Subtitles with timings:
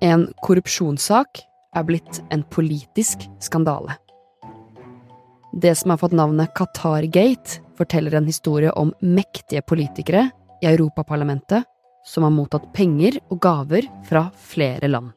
[0.00, 1.42] En korrupsjonssak
[1.76, 3.98] er blitt en politisk skandale.
[5.52, 10.30] Det som har fått navnet Qatar-gate, forteller en historie om mektige politikere
[10.62, 11.68] i Europaparlamentet
[12.06, 15.12] som har mottatt penger og gaver fra flere land,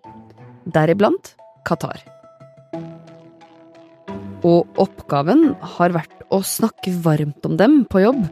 [0.67, 1.31] deriblant
[1.67, 2.03] Qatar.
[4.43, 8.23] Og oppgaven har vært å snakke varmt om dem på jobb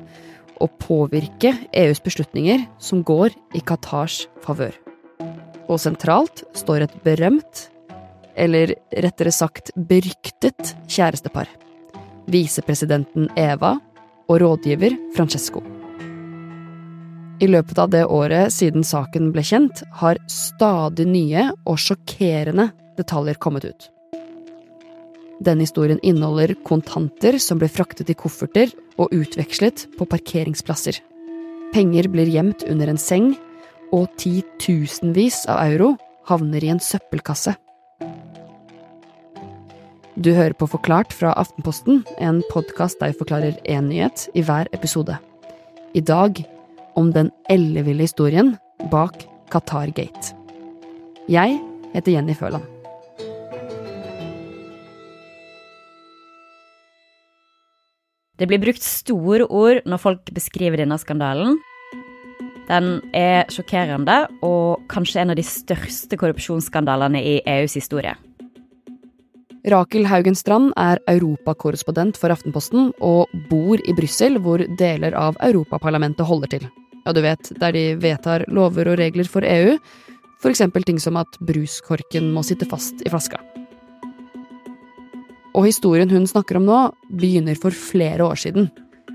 [0.62, 4.76] og påvirke EUs beslutninger som går i Qatars favør.
[5.72, 7.68] Og sentralt står et berømt,
[8.36, 11.48] eller rettere sagt beryktet, kjærestepar.
[12.32, 13.78] Visepresidenten Eva
[14.28, 15.64] og rådgiver Francesco.
[17.42, 22.68] I løpet av det året siden saken ble kjent, har stadig nye og sjokkerende
[23.00, 23.88] detaljer kommet ut.
[25.42, 28.70] Denne historien inneholder kontanter som ble fraktet i kofferter
[29.02, 31.00] og utvekslet på parkeringsplasser.
[31.74, 33.32] Penger blir gjemt under en seng,
[33.92, 35.92] og titusenvis av euro
[36.30, 37.54] havner i en søppelkasse.
[40.22, 44.68] Du hører på Forklart fra Aftenposten, en podkast der jeg forklarer én nyhet i hver
[44.76, 45.16] episode.
[45.96, 46.44] I dag
[47.00, 48.54] om den elleville historien
[48.92, 50.36] bak Qatar-gate.
[51.32, 51.58] Jeg
[51.96, 52.68] heter Jenny Føland.
[58.42, 61.60] Det blir brukt store ord når folk beskriver denne skandalen.
[62.72, 68.14] Den er sjokkerende og kanskje en av de største korrupsjonsskandalene i EUs historie.
[69.68, 76.26] Rakel Haugen Strand er europakorrespondent for Aftenposten og bor i Brussel, hvor deler av Europaparlamentet
[76.26, 76.66] holder til.
[77.04, 79.76] Ja, du vet, der de vedtar lover og regler for EU,
[80.50, 83.38] eksempel ting som at bruskorken må sitte fast i flaska.
[85.52, 88.72] Og historien hun snakker om nå, begynner for flere år siden.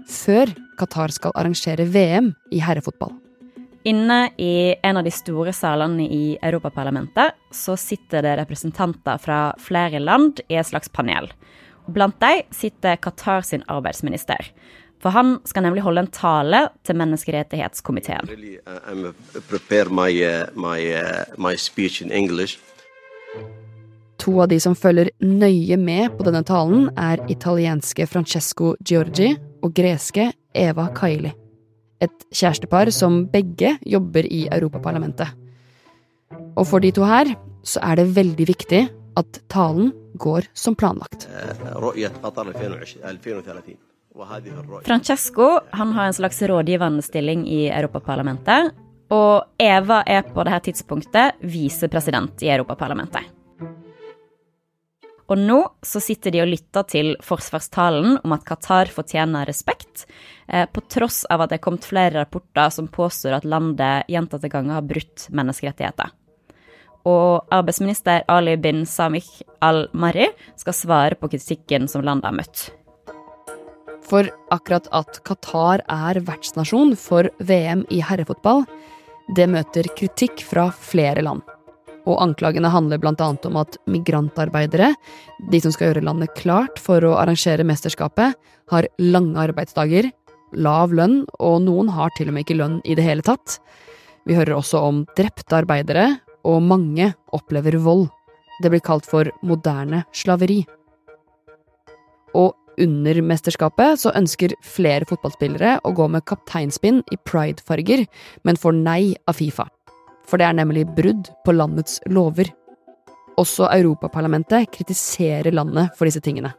[0.07, 3.17] Før Qatar skal arrangere VM i herrefotball.
[3.87, 10.01] Inne i en av de store salene i Europaparlamentet så sitter det representanter fra flere
[10.03, 11.31] land i et slags panel.
[11.87, 14.51] Blant dem sitter Qatar sin arbeidsminister.
[14.99, 18.27] For han skal nemlig holde en tale til menneskerettighetskomiteen.
[18.27, 18.35] Uh,
[18.67, 19.15] uh, uh,
[24.19, 29.79] to av de som følger nøye med på denne talen, er italienske Francesco Giorgi og
[29.79, 31.46] greske Eva Kaili
[32.03, 35.29] et kjærestepar som begge jobber i Europaparlamentet.
[36.57, 37.33] Og for de to her
[37.67, 38.83] så er det veldig viktig
[39.17, 41.29] at talen går som planlagt.
[44.87, 48.73] Francesco han har en slags rådgivende stilling i Europaparlamentet.
[49.13, 53.36] Og Eva er på dette tidspunktet visepresident i Europaparlamentet.
[55.27, 60.07] Og nå så sitter de og lytter til forsvarstalen om at Qatar fortjener respekt,
[60.49, 64.51] eh, på tross av at det er kommet flere rapporter som påstår at landet gjentatte
[64.53, 66.15] ganger har brutt menneskerettigheter.
[67.07, 70.29] Og arbeidsminister Ali bin Samik al-Mari
[70.59, 72.71] skal svare på kritikken som landet har møtt.
[74.07, 78.63] For akkurat at Qatar er vertsnasjon for VM i herrefotball,
[79.35, 81.56] det møter kritikk fra flere land
[82.07, 84.93] og anklagene handler blant annet om at migrantarbeidere,
[85.51, 88.37] de som skal gjøre landet klart for å arrangere mesterskapet,
[88.71, 90.11] har lange arbeidsdager,
[90.55, 93.59] lav lønn, og noen har til og med ikke lønn i det hele tatt.
[94.27, 96.09] Vi hører også om drepte arbeidere,
[96.47, 98.07] og mange opplever vold.
[98.63, 100.63] Det blir kalt for moderne slaveri.
[102.39, 108.05] Og under mesterskapet så ønsker flere fotballspillere å gå med kapteinspinn i pridefarger,
[108.45, 109.71] men får nei av Fifa
[110.29, 112.53] for det er nemlig brudd på landets lover.
[113.37, 116.53] Også Europaparlamentet kritiserer landet for disse tingene.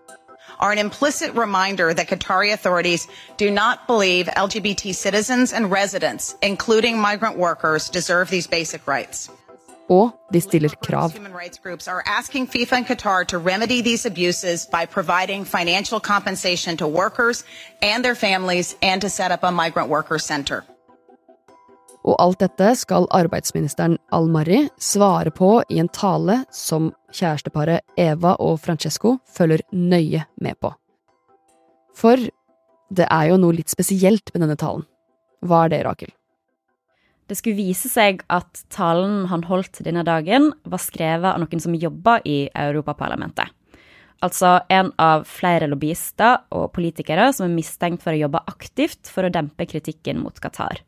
[0.59, 3.07] are an implicit reminder that Qatari authorities
[3.37, 9.29] do not believe LGBT citizens and residents, including migrant workers, deserve these basic rights.
[9.89, 11.11] Og de stiller krav.
[11.11, 15.99] Human rights groups are asking FIFA and Qatar to remedy these abuses by providing financial
[15.99, 17.45] compensation to workers
[17.81, 20.63] and their families and to set up a migrant worker center.
[22.07, 28.61] Og alt dette skal arbeidsministeren Al-Marri svare på i en tale som kjæresteparet Eva og
[28.63, 30.71] Francesco følger nøye med på.
[31.97, 32.21] For
[32.87, 34.87] det er jo noe litt spesielt med denne talen.
[35.43, 36.13] Hva er det, Rakel?
[37.27, 41.75] Det skulle vise seg at talen han holdt denne dagen, var skrevet av noen som
[41.75, 43.51] jobba i Europaparlamentet.
[44.23, 49.27] Altså en av flere lobbyister og politikere som er mistenkt for å jobbe aktivt for
[49.27, 50.79] å dempe kritikken mot Qatar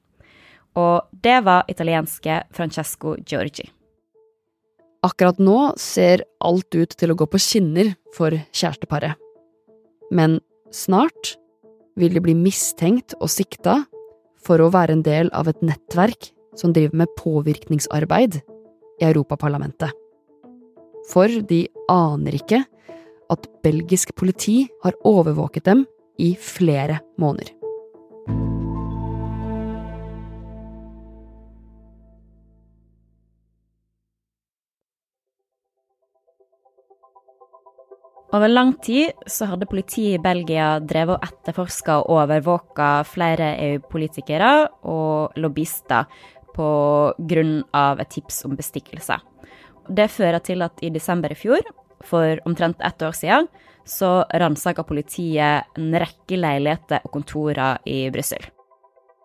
[0.77, 3.68] og det var italienske Francesco Giorgi.
[5.06, 9.16] Akkurat nå ser alt ut til å gå på skinner for kjæresteparet.
[10.12, 10.39] Men
[10.75, 11.38] snart
[12.00, 13.83] vil de bli mistenkt og sikta
[14.44, 19.94] for å være en del av et nettverk som driver med påvirkningsarbeid i Europaparlamentet.
[21.10, 22.63] For de aner ikke
[23.31, 25.86] at belgisk politi har overvåket dem
[26.19, 27.58] i flere måneder.
[38.29, 44.51] Over lang tid så hadde politiet i Belgia drevet og etterforska og overvåka flere EU-politikere
[44.85, 46.05] og lobbyister
[46.53, 46.67] på
[47.31, 49.17] grunn av et tips om bestikkelse.
[49.89, 51.65] Det fører til at i desember i fjor,
[52.05, 53.49] for omtrent ett år siden,
[53.81, 58.45] så ransaka politiet en rekke leiligheter og kontorer i Brussel.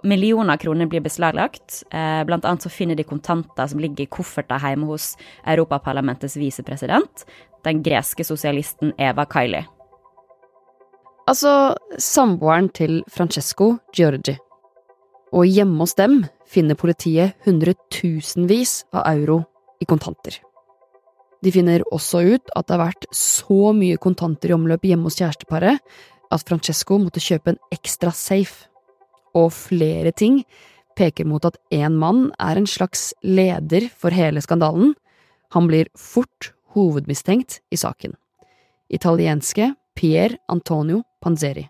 [0.05, 1.83] Millioner kroner blir beslaglagt.
[1.91, 5.15] Eh, blant annet så finner de kontanter som ligger i kofferter hjemme hos
[5.49, 7.25] Europaparlamentets visepresident,
[7.65, 9.63] den greske sosialisten Eva Kaili.
[11.25, 14.37] Altså samboeren til Francesco Giorgi.
[15.33, 19.41] Og hjemme hos dem finner politiet hundretusenvis av euro
[19.81, 20.37] i kontanter.
[21.45, 25.17] De finner også ut at det har vært så mye kontanter i omløp hjemme hos
[25.17, 25.81] kjæresteparet
[26.33, 28.69] at Francesco måtte kjøpe en ekstra safe
[29.35, 30.43] og flere ting
[30.99, 34.95] peker mot at en mann er en slags leder for hele skandalen.
[35.55, 38.15] Han blir fort hovedmistenkt i saken.
[38.91, 41.69] Italienske Pier Antonio Panzeri.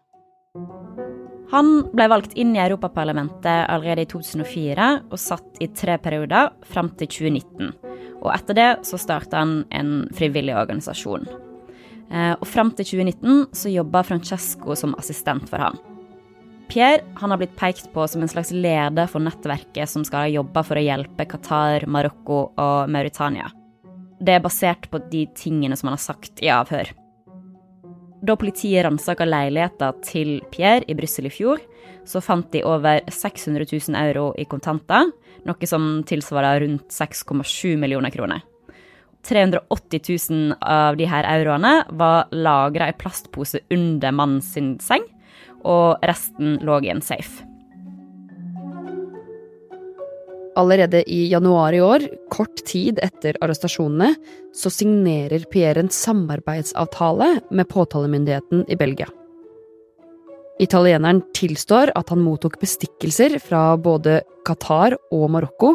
[1.52, 6.90] Han ble valgt inn i Europaparlamentet allerede i 2004 og satt i tre perioder fram
[6.98, 7.74] til 2019.
[8.24, 11.28] Og etter det så starta han en frivillig organisasjon.
[12.10, 15.78] Eh, og fram til 2019 så jobba Francesco som assistent for han.
[16.68, 20.32] Pierre han har blitt pekt på som en slags leder for nettverket som skal ha
[20.40, 23.50] jobba for å hjelpe Qatar, Marokko og Mauritania.
[24.24, 26.90] Det er basert på de tingene som han har sagt i avhør.
[28.24, 31.60] Da politiet ransaka leiligheter til Pierre i Brussel i fjor,
[32.08, 35.10] så fant de over 600 000 euro i kontanter,
[35.44, 38.40] noe som tilsvarer rundt 6,7 millioner kroner.
[39.24, 40.00] 380
[40.30, 44.52] 000 av de her euroene var lagra i plastpose under mannens
[44.84, 45.04] seng,
[45.64, 47.44] og resten lå i en safe.
[50.54, 54.12] Allerede i januar i år, kort tid etter arrestasjonene,
[54.54, 59.08] så signerer Pierre en samarbeidsavtale med påtalemyndigheten i Belgia.
[60.62, 65.74] Italieneren tilstår at han mottok bestikkelser fra både Qatar og Marokko.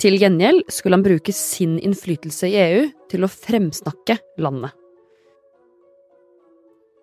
[0.00, 4.72] Til gjengjeld skulle han bruke sin innflytelse i EU til å fremsnakke landet.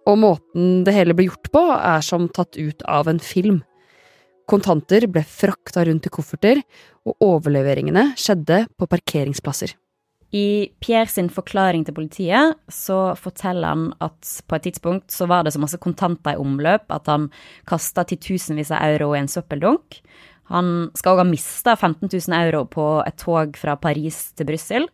[0.06, 3.64] Og måten det hele ble gjort på, er som tatt ut av en film.
[4.46, 6.62] Kontanter ble frakta rundt i kofferter,
[7.06, 9.74] og overleveringene skjedde på parkeringsplasser.
[10.36, 15.46] I Pierre sin forklaring til politiet så forteller han at på et tidspunkt så var
[15.46, 17.30] det så masse kontanter i omløp at han
[17.70, 20.02] kasta titusenvis av euro i en søppeldunk.
[20.52, 24.90] Han skal òg ha mista 15 000 euro på et tog fra Paris til Brussel.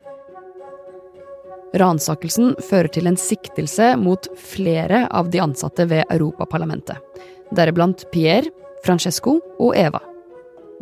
[1.78, 6.98] Ransakelsen fører til en siktelse mot flere av de ansatte ved Europaparlamentet,
[7.56, 8.52] deriblant Pierre,
[8.86, 10.02] Francesco og Eva.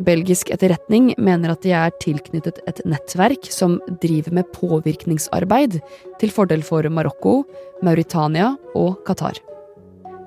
[0.00, 5.76] Belgisk etterretning mener at de er tilknyttet et nettverk som driver med påvirkningsarbeid
[6.22, 7.42] til fordel for Marokko,
[7.84, 9.36] Mauritania og Qatar.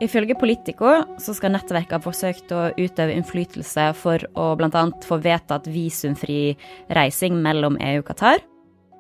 [0.04, 4.88] Ifølge Politico så skal nettverket ha forsøkt å utøve innflytelse for å bl.a.
[5.06, 6.56] få vedtatt visumfri
[6.94, 8.44] reising mellom EU og Qatar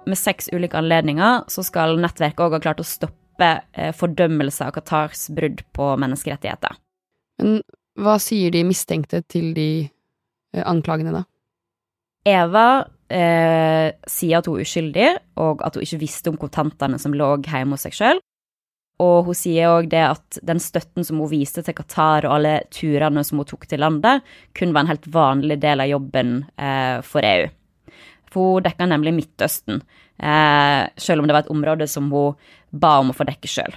[0.09, 4.73] med seks ulike anledninger så skal nettverket òg ha klart å stoppe eh, fordømmelse av
[4.75, 6.77] Qatars brudd på menneskerettigheter.
[7.41, 7.61] Men
[7.99, 11.23] hva sier de mistenkte til de eh, anklagene, da?
[12.23, 12.67] Eva
[13.11, 15.09] eh, sier at hun er uskyldig,
[15.43, 18.21] og at hun ikke visste om kontantene som lå hjemme hos seg sjøl.
[19.03, 22.53] Og hun sier òg det at den støtten som hun viste til Qatar og alle
[22.73, 24.23] turene som hun tok til landet,
[24.57, 27.49] kun var en helt vanlig del av jobben eh, for EU.
[28.33, 29.81] For hun dekka nemlig Midtøsten,
[30.17, 32.35] eh, selv om det var et område som hun
[32.71, 33.75] ba om å få dekke sjøl.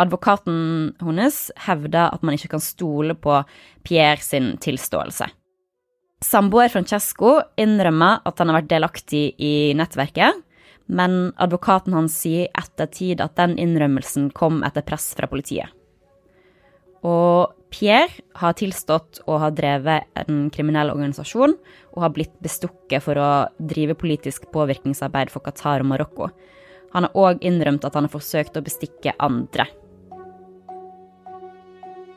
[0.00, 3.42] Advokaten hennes hevda at man ikke kan stole på
[3.84, 5.28] Pierre sin tilståelse.
[6.24, 10.42] Samboer Francesco innrømmer at han har vært delaktig i nettverket,
[10.90, 15.68] men advokaten hans sier etter ettertid at den innrømmelsen kom etter press fra politiet.
[17.06, 21.54] Og Pierre har tilstått å ha drevet en kriminell organisasjon
[21.94, 26.30] og har blitt bestukket for å drive politisk påvirkningsarbeid for Qatar og Marokko.
[26.94, 29.68] Han har òg innrømt at han har forsøkt å bestikke andre.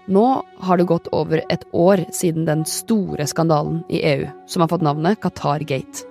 [0.09, 0.25] Nå
[0.65, 4.83] har det gått over et år siden den store skandalen i EU, som har fått
[4.83, 6.03] navnet Qatar Gate.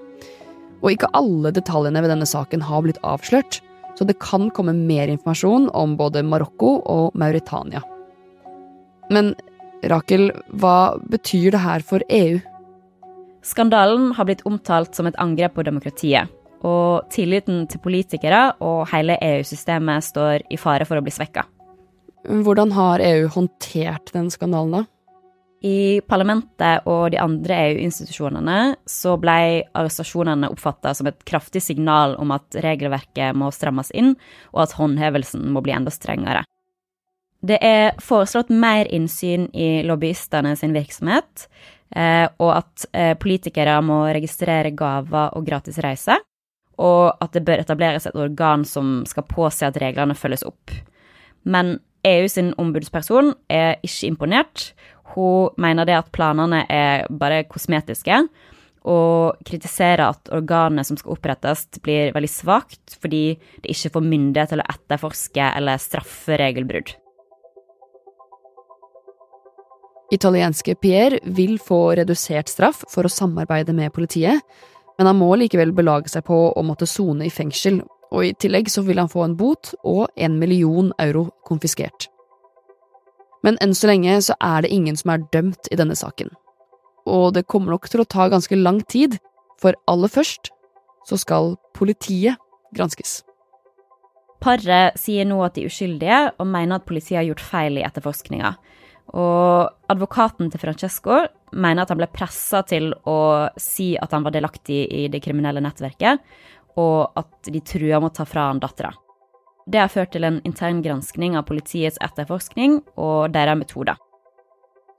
[0.81, 3.61] Og ikke alle detaljene ved denne saken har blitt avslørt,
[3.99, 7.83] så det kan komme mer informasjon om både Marokko og Mauritania.
[9.11, 9.35] Men
[9.91, 12.39] Rakel, hva betyr det her for EU?
[13.43, 16.31] Skandalen har blitt omtalt som et angrep på demokratiet,
[16.63, 21.49] og tilliten til politikere og hele EU-systemet står i fare for å bli svekka.
[22.23, 24.85] Hvordan har EU håndtert den skandalen, da?
[25.63, 32.35] I parlamentet og de andre EU-institusjonene så ble arrestasjonene oppfatta som et kraftig signal om
[32.35, 34.17] at regelverket må strammes inn,
[34.51, 36.43] og at håndhevelsen må bli enda strengere.
[37.43, 41.49] Det er foreslått mer innsyn i lobbyistene sin virksomhet,
[41.91, 46.21] eh, og at eh, politikere må registrere gaver og gratis reise,
[46.79, 50.71] og at det bør etableres et organ som skal påse at reglene følges opp.
[51.43, 54.71] Men EU sin ombudsperson er ikke imponert,
[55.13, 58.23] hun mener det at planene er bare kosmetiske,
[58.83, 64.55] og kritiserer at organet som skal opprettes, blir veldig svakt fordi det ikke får myndighet
[64.55, 66.97] til å etterforske eller straffe regelbrudd.
[70.13, 74.43] Italienske Pierre vil få redusert straff for å samarbeide med politiet,
[74.99, 77.81] men han må likevel belage seg på å måtte sone i fengsel,
[78.13, 82.11] og i tillegg så vil han få en bot og en million euro konfiskert.
[83.43, 86.29] Men enn så lenge så er det ingen som er dømt i denne saken.
[87.09, 89.17] Og det kommer nok til å ta ganske lang tid,
[89.59, 90.53] for aller først
[91.09, 92.39] så skal politiet
[92.77, 93.23] granskes.
[94.43, 97.85] Paret sier nå at de er uskyldige, og mener at politiet har gjort feil i
[97.87, 98.55] etterforskninga.
[99.13, 101.19] Og advokaten til Francesco
[101.53, 105.61] mener at han ble pressa til å si at han var delaktig i det kriminelle
[105.65, 106.23] nettverket,
[106.81, 108.93] og at de trua med å ta fra han dattera.
[109.69, 114.01] Det har ført til en intern granskning av politiets etterforskning og deres metoder.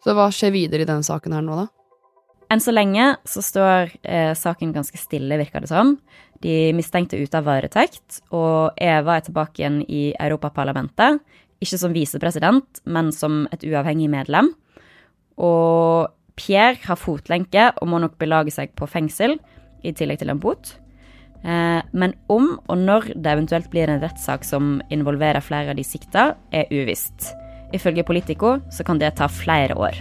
[0.03, 1.67] Så hva skjer videre i denne saken her nå, da?
[2.53, 5.95] Enn så lenge så står eh, saken ganske stille, virker det som.
[6.43, 11.23] De mistenkte ute av varetekt, og Eva er tilbake igjen i Europaparlamentet.
[11.63, 14.51] Ikke som visepresident, men som et uavhengig medlem.
[15.39, 19.37] Og Pierre har fotlenke og må nok belage seg på fengsel,
[19.83, 20.75] i tillegg til en bot.
[21.43, 25.85] Eh, men om og når det eventuelt blir en rettssak som involverer flere av de
[25.87, 27.33] sikta, er uvisst.
[27.75, 29.97] Ifølge Politico så kan det ta flere år.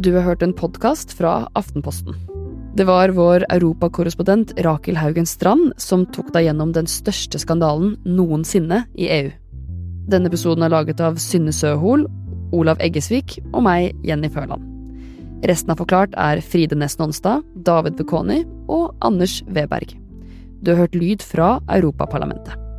[0.00, 2.14] Du har hørt en podkast fra Aftenposten.
[2.76, 8.78] Det var vår europakorrespondent Rakel Haugen Strand som tok deg gjennom den største skandalen noensinne
[8.96, 9.28] i EU.
[10.08, 12.06] Denne episoden er laget av Synne Søhol,
[12.56, 14.64] Olav Eggesvik og meg, Jenny Førland.
[15.44, 18.40] Resten av Forklart er Fride Næss Nonstad, David Bekoni
[18.72, 19.92] og Anders Weberg.
[20.64, 22.69] Du har hørt lyd fra Europaparlamentet.